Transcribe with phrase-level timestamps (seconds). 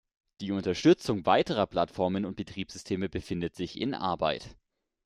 [0.39, 4.57] Die Unterstützung weiterer Plattformen und Betriebssysteme befindet sich in Arbeit.